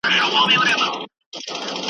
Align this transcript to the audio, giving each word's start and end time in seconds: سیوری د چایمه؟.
سیوری 0.45 0.55
د 1.31 1.35
چایمه؟. 1.45 1.77